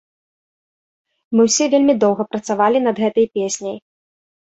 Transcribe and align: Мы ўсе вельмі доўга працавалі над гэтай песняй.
Мы 1.35 1.41
ўсе 1.47 1.65
вельмі 1.73 1.95
доўга 2.03 2.23
працавалі 2.31 2.77
над 2.87 2.95
гэтай 3.05 3.27
песняй. 3.37 3.77